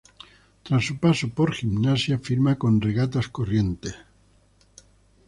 Tras 0.63 0.83
su 0.83 0.97
paso 0.97 1.29
por 1.29 1.53
Gimnasia, 1.53 2.17
firma 2.17 2.55
con 2.57 2.81
Regatas 2.81 3.27
Corrientes. 3.27 3.93